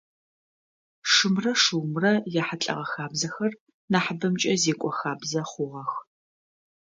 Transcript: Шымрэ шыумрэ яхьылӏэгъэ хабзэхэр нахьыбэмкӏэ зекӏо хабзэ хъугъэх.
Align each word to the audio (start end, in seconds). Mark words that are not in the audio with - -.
Шымрэ 1.11 1.51
шыумрэ 1.63 2.13
яхьылӏэгъэ 2.41 2.85
хабзэхэр 2.91 3.53
нахьыбэмкӏэ 3.91 4.53
зекӏо 4.61 4.91
хабзэ 4.97 5.41
хъугъэх. 5.49 5.91